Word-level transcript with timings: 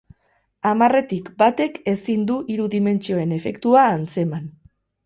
Hamarretik 0.69 1.29
batek 1.43 1.77
ezin 1.93 2.27
du 2.33 2.41
hiru 2.55 2.67
dimentsioen 2.79 3.39
efektua 3.41 3.87
antzeman. 3.97 4.53